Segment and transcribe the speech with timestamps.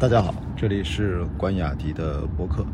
[0.00, 2.64] 大家好，这里是关雅迪的博客。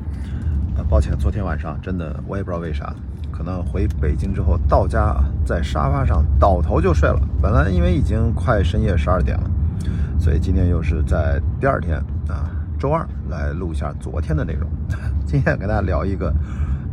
[0.77, 2.95] 呃，抱歉，昨天晚上真的我也不知道为啥，
[3.33, 5.13] 可能回北京之后到家
[5.45, 7.21] 在沙发上倒头就睡了。
[7.43, 9.51] 本来因为已经快深夜十二点了，
[10.21, 11.97] 所以今天又是在第二天
[12.29, 14.71] 啊，周二来录一下昨天的内容。
[15.27, 16.33] 今天跟大家聊一个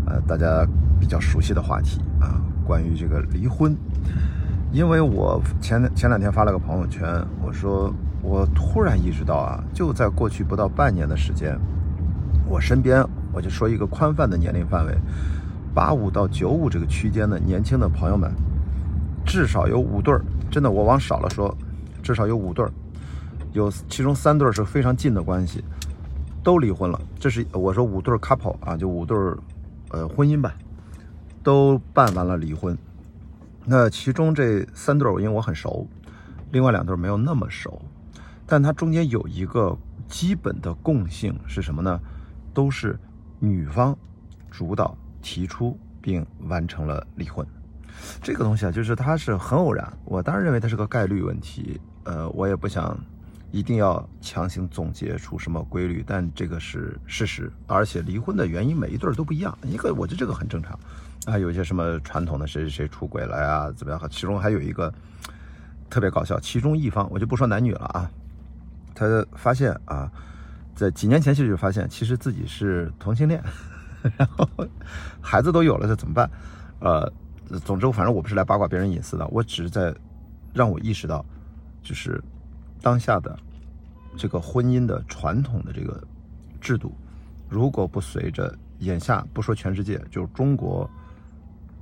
[0.07, 0.67] 呃大家
[0.99, 3.77] 比较熟悉的话题啊，关于这个离婚。
[4.71, 7.93] 因为我前前两天发了个朋友圈，我说
[8.23, 11.59] 我突然意识到啊，就在过去不到半年的时间，
[12.47, 14.97] 我身边我就说一个宽泛的年龄范围，
[15.73, 18.31] 八五到九五这个区间的年轻的朋友们，
[19.25, 21.55] 至少有五对儿，真的我往少了说，
[22.01, 22.71] 至少有五对儿，
[23.51, 25.63] 有其中三对儿是非常近的关系，
[26.41, 26.99] 都离婚了。
[27.19, 29.37] 这是我说五对儿 couple 啊，就五对儿
[29.89, 30.53] 呃婚姻吧，
[31.43, 32.77] 都办完了离婚。
[33.65, 35.87] 那其中这三对儿，因为我很熟，
[36.51, 37.81] 另外两对儿没有那么熟，
[38.53, 39.75] 但它中间有一个
[40.07, 41.99] 基本的共性是什么呢？
[42.53, 42.95] 都是
[43.39, 43.97] 女方
[44.51, 47.43] 主导提出并完成了离婚。
[48.21, 49.91] 这个东西啊，就是它是很偶然。
[50.05, 52.95] 我当然认为它是个概率问题，呃，我也不想
[53.49, 57.51] 一定要强行总结出什么规律，但这个是事实。
[57.65, 60.79] 而且离婚的原因每一对都不一样，一个我觉得这个很正常。
[61.25, 64.09] 啊，有些什么传统的谁谁谁出轨了呀，怎么样？
[64.11, 64.93] 其中还有一个
[65.89, 68.11] 特别搞笑，其中一方我就不说男女了啊，
[69.07, 70.11] 他发现啊，
[70.75, 73.43] 在几年前其实就发现，其实自己是同性恋，
[74.17, 74.47] 然后
[75.21, 76.29] 孩子都有了，这怎么办？
[76.79, 77.11] 呃，
[77.63, 79.93] 总之反正我不是来八卦别人隐私的，我只是在
[80.53, 81.25] 让我意识到，
[81.81, 82.21] 就是
[82.81, 83.37] 当下的
[84.17, 86.01] 这个婚姻的传统的这个
[86.59, 86.93] 制度，
[87.49, 90.89] 如果不随着眼下不说全世界，就是中国。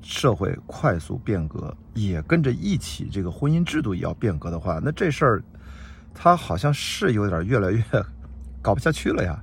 [0.04, 5.44] 社会快速变革，也跟着一起，这个婚姻制度也要变革的话，那这事儿，
[6.14, 7.84] 它好像是有点越来越
[8.62, 9.42] 搞不下去了呀。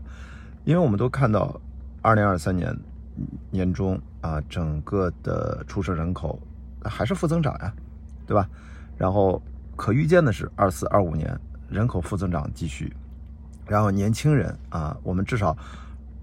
[0.65, 1.61] 因为我们都看到，
[2.03, 2.77] 二零二三年
[3.51, 6.41] 年中啊，整个的出生人口
[6.83, 7.73] 还是负增长呀，
[8.27, 8.49] 对吧？
[8.97, 9.43] 然后
[9.77, 12.93] 可预见的是，二四二五年人口负增长继续，
[13.67, 15.57] 然后年轻人啊，我们至少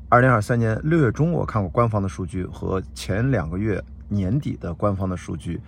[0.09, 3.83] 二零二三年六月中我看过官方的数据和前两个月。
[4.07, 5.59] 年底的官方的数据，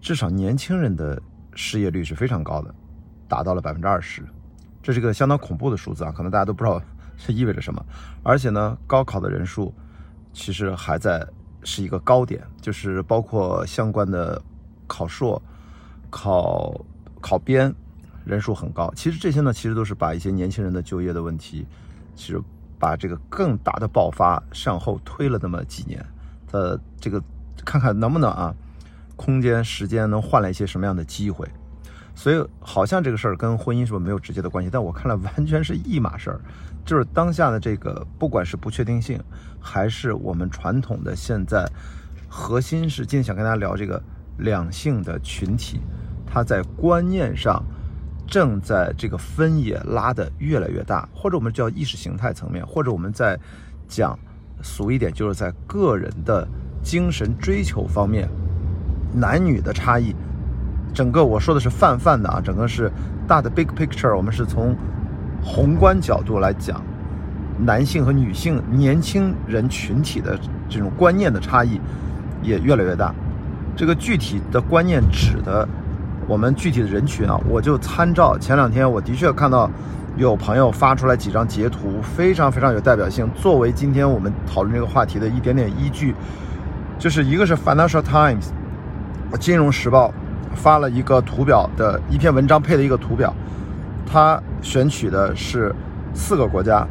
[0.00, 1.20] 至少年轻人的
[1.54, 2.74] 失业率是非常高的，
[3.28, 4.22] 达到了百分之二十，
[4.82, 6.12] 这是个相当恐怖的数字啊！
[6.12, 6.80] 可能大家都不知道
[7.16, 7.84] 这意味着什么。
[8.22, 9.72] 而且呢，高考的人数
[10.32, 11.26] 其实还在
[11.62, 14.40] 是一个高点，就是包括相关的
[14.86, 15.40] 考硕、
[16.10, 16.84] 考
[17.20, 17.74] 考编
[18.24, 18.92] 人数很高。
[18.94, 21.66] 其实这些呢，其实都是把一些年轻人的就业的问题，
[22.14, 22.40] 其实
[22.78, 26.04] 把这个更大的爆发向后推了那么几年
[26.50, 27.22] 的这个。
[27.64, 28.54] 看看能不能啊，
[29.16, 31.48] 空间时间能换来一些什么样的机会，
[32.16, 34.68] 所以好像这个事儿跟婚姻是不是没有直接的关系？
[34.68, 36.40] 但我看来完全是一码事儿，
[36.84, 39.22] 就是当下的这个不管是不确定性，
[39.60, 41.64] 还是我们传统的现在，
[42.28, 44.02] 核心是今天想跟大家聊这个
[44.38, 45.78] 两性的群体，
[46.26, 47.62] 它在观念上
[48.26, 53.38] 正在这个分野拉得越来越大，或者我们叫意识形态层面，或者我们在
[53.86, 54.18] 讲
[54.62, 56.48] 俗一点，就是在个人的。
[56.82, 58.28] 精神追求方面，
[59.12, 60.14] 男女的差异，
[60.96, 62.90] 整个我说的是泛泛的啊，整个是
[63.28, 64.74] 大的 big picture，我们是从
[65.44, 66.80] 宏观角度来讲，
[67.58, 70.38] 男性和女性年轻人群体的
[70.70, 71.78] 这种观念的差异
[72.42, 73.14] 也越来越大。
[73.76, 75.68] 这个具体的观念指的
[76.26, 79.70] 我们具体的人群啊，我就参照前两天我的确看到
[80.16, 86.14] 有朋友发出来几张截图，非常非常有代表性，作为今天我们讨论这个话题的一点点依据。
[86.98, 88.46] 就是一个是 Financial Times，
[89.38, 90.10] 金融时报
[90.56, 93.32] 发了一个图表的一篇文章配的一个图表，
[94.04, 95.72] 它选取的是
[96.14, 96.84] 四个国家，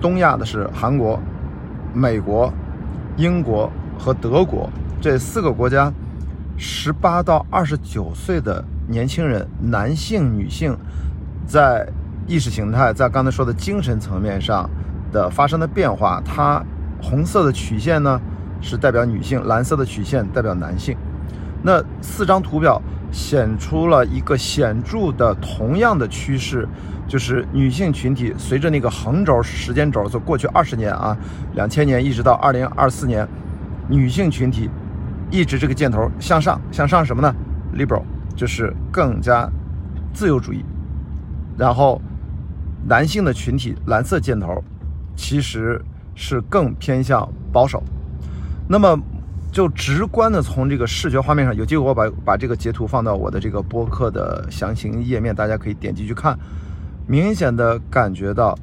[0.00, 1.18] 东亚的是韩国、
[1.94, 2.52] 美国、
[3.16, 4.68] 英国和德国
[5.00, 5.92] 这四个国家，
[6.56, 10.76] 十八到二十九岁的年轻人，男性、女性，
[11.46, 11.88] 在
[12.26, 14.68] 意识形态，在刚才说的精神层面上
[15.12, 16.62] 的发生的变化，它
[17.00, 18.20] 红色的曲线呢？
[18.60, 20.96] 是代表女性，蓝色的曲线代表男性。
[21.62, 22.80] 那四张图表
[23.14, 26.68] 显出了一个显著的同样的趋势，
[27.06, 31.16] 就是女性群体随着那个横轴时间轴，就过去二十年啊，
[31.54, 33.26] 两千年一直到二零二四年，
[33.88, 34.68] 女性群体
[35.30, 37.32] 一直这个箭头向上，向上什么呢
[37.76, 38.02] ？liberal
[38.34, 39.48] 就是更加
[40.12, 40.64] 自由主义。
[41.56, 42.02] 然后
[42.84, 44.60] 男性的群体蓝色箭头
[45.14, 45.80] 其实
[46.16, 47.80] 是更偏向保守。
[48.66, 48.98] 那么，
[49.54, 56.36] 就直观的从这个视觉画面上，有机会我把把这个截图放到我的这个播客的详情页面，大家可以点击去看。
[57.06, 58.58] 明显的感觉到，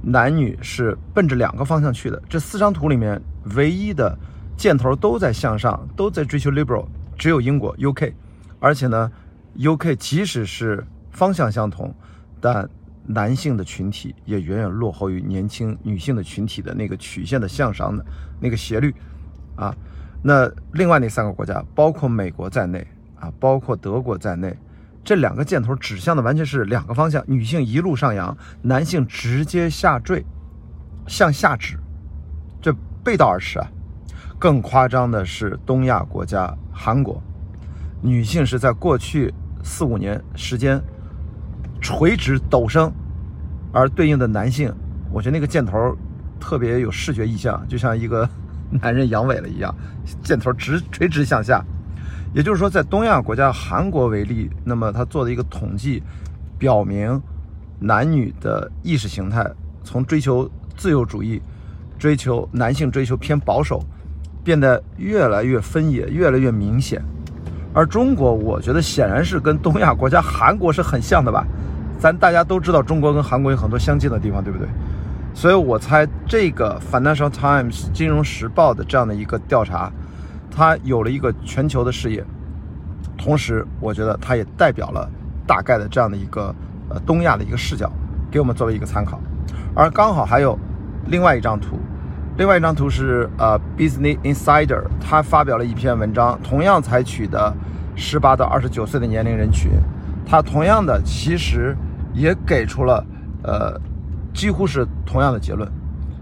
[0.00, 2.22] 男女是奔着两个方向去的。
[2.28, 3.20] 这四张图里面
[3.56, 4.16] 唯一的
[4.56, 6.86] 箭头都在向上，都在追求 liberal，
[7.18, 8.12] 只有英国 UK，
[8.60, 9.10] 而且呢
[9.58, 11.92] ，UK 即使是方向相同，
[12.40, 12.70] 但
[13.04, 18.06] 男性的群体也远远落后于年轻女性的群体的那个曲线的向上的
[18.38, 18.94] 那个斜率
[19.56, 19.74] 啊。
[20.22, 22.86] 那另外那三个国家，包括美国在内
[23.18, 24.56] 啊，包括德国在内。
[25.02, 30.24] 这两个箭头指向的完全是两个方向，女性一路上扬，男性直接下坠，
[31.06, 31.78] 向下指，
[32.60, 32.70] 这
[33.02, 33.66] 背道而驰啊！
[34.38, 37.20] 更夸张的是东亚国家韩国，
[38.02, 39.32] 女性是在过去
[39.62, 40.78] 四五年时间
[41.80, 42.92] 垂直陡升，
[43.72, 44.70] 而对应的男性，
[45.10, 45.96] 我觉得那个箭头
[46.38, 48.28] 特别有视觉意象，就像一个
[48.70, 49.74] 男人阳痿了一样，
[50.22, 51.64] 箭头直垂直向下。
[52.32, 56.02] 也就是说，在东亚国家韩国为例，那么他做的一个统计，
[56.58, 57.20] 表明
[57.80, 59.44] 男女的意识形态
[59.82, 61.42] 从追求自由主义、
[61.98, 63.82] 追求男性追求偏保守，
[64.44, 67.02] 变得越来越分野，越来越明显。
[67.72, 71.44] 而中国，我觉得显然是跟东亚国家韩国是很像的吧？
[71.98, 74.68] 咱大家都知道，中国跟韩国有很多相近的地方，对不对？
[75.32, 79.90] 所以我猜这个 Financial Times 金融时报的这样的一个调查。
[80.52, 82.24] 它有了一个全球的视野，
[83.16, 85.08] 同时我觉得它也代表了
[85.46, 86.52] 大概的这样的一个
[86.88, 87.90] 呃东亚的一个视角，
[88.32, 89.20] 给我们作为一个参考。
[89.76, 90.58] 而刚好还有
[91.06, 91.78] 另外一张图，
[92.36, 97.54] 另外一张图是呃 Business Insider，他发表了一篇文章，同样采取的
[97.94, 99.70] 十八到二十九岁的年龄人群，
[100.26, 101.76] 他同样的其实
[102.12, 103.06] 也给出了
[103.44, 103.80] 呃
[104.32, 105.70] 几乎是同样的结论，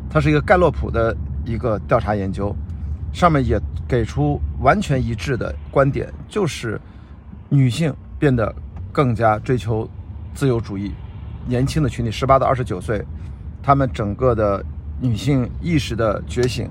[0.08, 2.54] 它是一个盖洛普的一个调查研究。
[3.10, 3.58] 上面也
[3.88, 6.78] 给出完全一致的观点，就是
[7.48, 8.54] 女性变得
[8.92, 9.88] 更加追求
[10.34, 10.92] 自由主义，
[11.46, 13.02] 年轻的群体，十八到二十九岁，
[13.62, 14.62] 他们整个的
[15.00, 16.68] 女性意识的觉醒，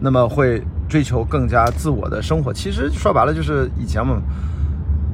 [0.00, 2.50] 那么会追求更加自我的生活。
[2.54, 4.20] 其实说白了就是以前嘛，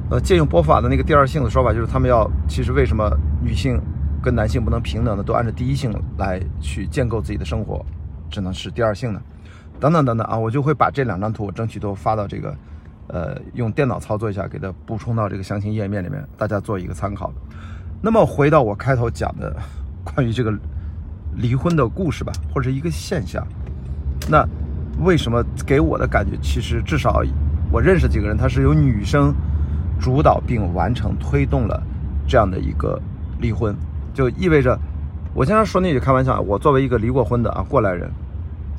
[0.09, 3.11] 呃，借用波法的那个第二性的说法，就是他们要，其实为什么
[3.41, 3.79] 女性
[4.23, 7.85] 跟男性不能平等的，都按照第一性来去建构自己的生活，
[8.29, 9.21] 只能是第二性呢？
[9.79, 12.55] 等等等等啊，我就会把这两张图，我争取都发到这个，
[13.07, 17.33] 呃，用电脑操作一下，给它补充到这个详情页面里面，大家做一个参考。
[18.01, 19.53] 那么回到我开头讲的
[20.03, 20.57] 关于这个
[21.35, 23.45] 离婚的故事吧，或者一个现象，
[24.29, 24.47] 那
[25.03, 27.21] 为什么给我的感觉，其实至少
[27.71, 29.33] 我认识几个人，他是由女生
[29.99, 31.81] 主导并完成推动了
[32.27, 33.01] 这样的一个
[33.39, 33.75] 离婚，
[34.13, 34.77] 就意味着
[35.33, 38.09] 我经常说那句开玩笑，我作为一个离过婚的啊过来人。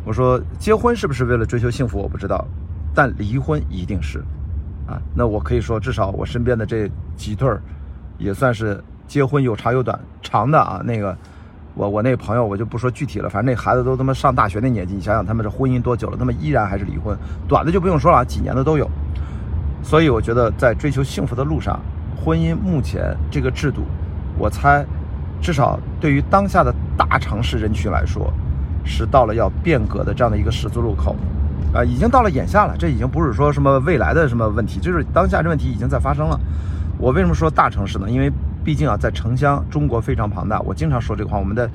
[0.04, 1.98] 我说结婚是不是为了追求幸福？
[1.98, 2.46] 我不知道，
[2.94, 4.18] 但离婚一定是，
[4.86, 7.60] 啊，那我可以说，至少我身边的这几对儿，
[8.18, 11.16] 也算是结婚有长有短，长的啊，那个，
[11.74, 17.16] 我我那朋友我就不说具体了，反正那孩子都他妈上大学那年纪，你想想他们这婚姻多久了，他们依然还是离婚，
[17.48, 18.86] 短的就不用说了，几年的都有。
[19.82, 21.80] 所以我觉得在追求幸福的路上，
[22.22, 23.82] 婚姻目前这个制度，
[24.38, 24.84] 我猜，
[25.44, 28.32] 至少对于当下的大城市人群来说。
[28.86, 31.16] 是到了要变革的这样的一个十字路口，
[31.72, 32.76] 啊，已经到了眼下了。
[32.78, 36.38] 这已经不是说什么未来的什么问题，就是当下这问题已经在发生了。
[36.98, 38.10] 我为什么说大城市呢？
[38.10, 38.30] 因为
[38.62, 40.60] 毕竟啊，在城乡，中国非常庞大。
[40.60, 41.66] 我经常说这个话，我们在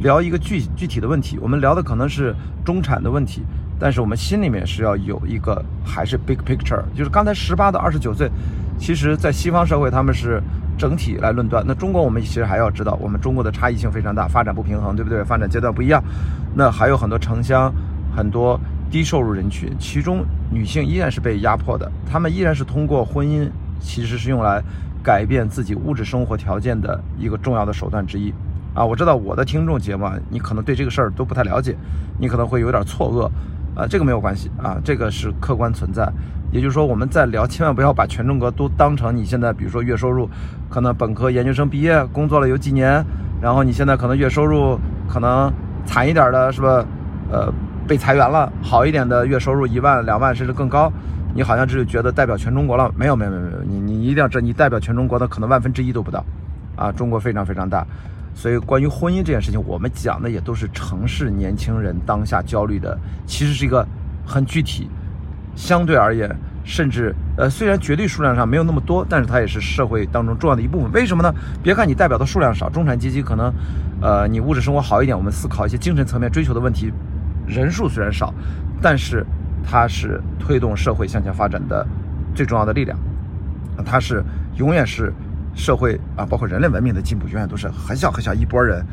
[0.00, 2.34] 聊一个具具体的问题，我们聊的可能是
[2.64, 3.44] 中产的问题，
[3.78, 8.28] 但是我们心里面是要有一个还是 big picture，就是刚才十八到二十九岁，
[8.76, 10.42] 其实在西方社会他们是。
[10.76, 15.24] 整体来论断，那中国我们其实还要知道，我们中国的差异性非常大，发展不平衡，对不对？
[15.24, 16.02] 发展阶段不一样，
[16.54, 17.72] 那还有很多城乡，
[18.14, 18.58] 很多
[18.90, 23.48] 低收入人群，其中女性依然是被压迫的，她们依然是通过婚姻，
[23.80, 24.62] 其实是用来
[25.02, 28.32] 改变自己物质生活条件的一个重要的手段之一。
[28.74, 31.74] 啊，我知道我的听众节目，你可能对这个事儿都不太了解，
[32.18, 33.30] 你可能会有点错愕。
[33.76, 36.10] 啊，这个没有关系啊，这个是客观存在。
[36.50, 40.28] 也就是说，我们在聊，千万不要把全中国都当成你现在，比如说月收入，
[40.70, 43.04] 可能本科、研究生毕业，工作了有几年，
[43.40, 44.78] 然后你现在可能月收入
[45.08, 45.52] 可能
[45.84, 46.84] 惨一点的是吧？
[47.30, 47.52] 呃，
[47.86, 50.90] 被裁员了，好一点的月收入一万、两万甚至更高，
[51.34, 52.90] 你好像就觉得代表全中国了？
[52.96, 56.24] 没有，没有，没有，没有，你你一定要知道，你代表全中国的可能万分之一都不到，
[56.76, 57.84] 啊，中国非常非常大。
[58.38, 63.84] 所以，关于婚姻这件事情，我们讲的也都是城市年轻人当下焦虑的，其实是一个
[64.26, 64.90] 很具体，
[65.56, 66.30] 相对而言，
[66.62, 70.92] 甚至呃，虽然绝对数量上没有那么多，但是它也是社会当中重要的一部分。
[70.92, 71.34] 为什么呢？
[71.62, 73.50] 别看你代表的数量少，中产阶级可能，
[74.02, 76.92] 呃，你物质生活好一点，我们思考一些精神层面追求的问题，
[77.46, 78.34] 人数虽然少，
[78.82, 79.24] 但是
[79.64, 81.86] 它是推动社会向前发展的
[82.34, 82.98] 最重要的力量，
[83.82, 84.22] 它是
[84.56, 85.10] 永远是。
[85.56, 88.84] 社会啊，包括人类文明的进步，永远都是很小很小一波人，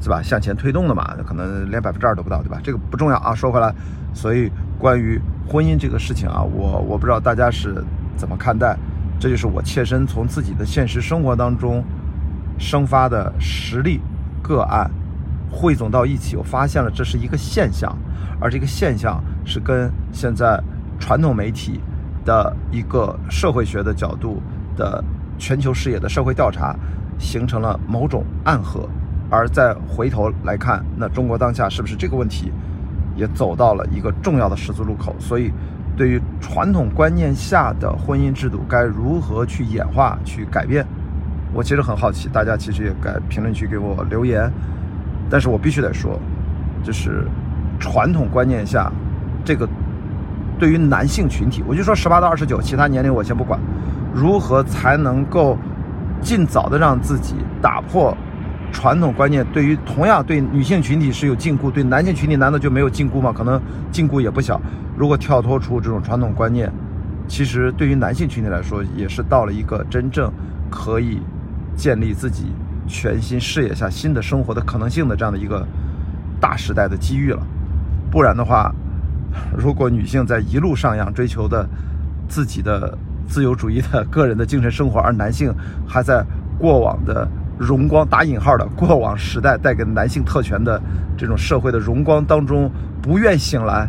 [0.00, 0.22] 是吧？
[0.22, 2.58] 向前推动的嘛，可能连百分之二都不到，对吧？
[2.62, 3.34] 这个不重要啊。
[3.34, 3.74] 说回来，
[4.14, 7.84] 所以关于婚姻这个事情啊，我我不知道大家是
[8.16, 8.76] 怎么看待，
[9.18, 11.84] 这就是我切身从自己的现实生活当中
[12.56, 14.00] 生发的实例
[14.40, 14.88] 个案
[15.50, 17.96] 汇总到一起，我发现了这是一个现象，
[18.40, 20.62] 而这个现象是跟现在
[21.00, 21.80] 传统媒体
[22.24, 24.40] 的一个社会学的角度
[24.76, 25.02] 的
[25.42, 26.76] 全球视野的社会调查
[27.18, 28.88] 形成了某种暗合。
[29.28, 32.52] 而再回头来看，那中国当下是不是这个问题
[33.16, 35.16] 也走到了一个重要的十字路口？
[35.18, 35.50] 所以，
[35.96, 40.86] 对于传统观念下的婚姻制度该如何去演化、去改变，
[41.52, 42.28] 我其实很好奇。
[42.28, 44.48] 大家其实也该评论区给我留言。
[45.28, 46.20] 但是我必须得说，
[46.84, 47.26] 就是
[47.80, 48.92] 传统观念下
[49.44, 49.66] 这个
[50.58, 53.58] 对于男性群体，我就说十八到二十九，其他年龄我先不管，
[54.14, 55.58] 如何才能够
[56.20, 58.16] 尽早的让自己打破？
[58.72, 63.30] 传统观念对于同样对女性群体是有禁锢，对男性群体难道就没有禁锢吗？
[63.30, 64.58] 可能禁锢也不小。
[64.96, 66.72] 如果跳脱出这种传统观念，
[67.28, 70.32] 其实对于男性群体来说，也是到了一个真正
[70.70, 71.20] 可以
[71.76, 72.46] 建立自己
[72.86, 75.66] 全新视野下新的生活的可能性的这样的一个
[76.40, 77.42] 大时代的机遇了。
[78.10, 78.74] 不然的话，
[79.56, 81.68] 如果女性在一路上扬，追求的
[82.28, 82.96] 自己的
[83.28, 85.54] 自由主义的个人的精神生活，而男性
[85.86, 86.24] 还在
[86.58, 87.28] 过往的。
[87.58, 90.82] 荣光打引号的过往时代带给男性特权的
[91.16, 92.68] 这种社会的荣光当中
[93.00, 93.88] 不愿醒来，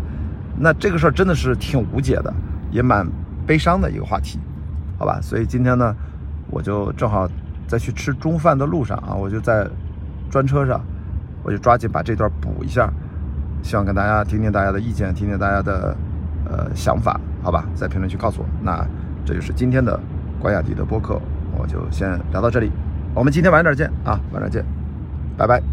[0.59, 2.31] 那这个事儿真的是挺无解的，
[2.69, 3.07] 也蛮
[3.47, 4.37] 悲伤的一个话题，
[4.99, 5.17] 好吧？
[5.23, 5.95] 所以今天呢，
[6.51, 7.27] 我就正好
[7.65, 9.67] 在去吃中饭的路上啊，我就在
[10.29, 10.79] 专车上，
[11.41, 12.91] 我就抓紧把这段补一下，
[13.63, 15.95] 希望跟大家听听大家的意见，听听大家的
[16.45, 17.65] 呃想法，好吧？
[17.73, 18.47] 在评论区告诉我。
[18.61, 18.85] 那
[19.25, 19.99] 这就是今天的
[20.39, 21.19] 关雅迪的播客，
[21.57, 22.71] 我就先聊到这里。
[23.15, 24.63] 我们今天晚点见啊，晚点见，
[25.37, 25.72] 拜拜。